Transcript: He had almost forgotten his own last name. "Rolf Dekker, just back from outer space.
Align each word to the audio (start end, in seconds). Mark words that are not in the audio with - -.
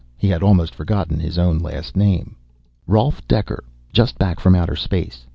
He 0.17 0.29
had 0.29 0.41
almost 0.41 0.73
forgotten 0.73 1.19
his 1.19 1.37
own 1.37 1.59
last 1.59 1.95
name. 1.95 2.35
"Rolf 2.87 3.21
Dekker, 3.27 3.63
just 3.93 4.17
back 4.17 4.39
from 4.39 4.55
outer 4.55 4.75
space. 4.75 5.27